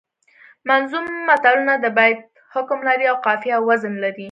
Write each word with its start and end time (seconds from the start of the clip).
منظوم 0.69 1.05
متلونه 1.29 1.73
د 1.83 1.85
بیت 1.97 2.21
حکم 2.55 2.79
لري 2.87 3.05
او 3.11 3.17
قافیه 3.25 3.53
او 3.57 3.63
وزن 3.69 3.93
لري 4.03 4.19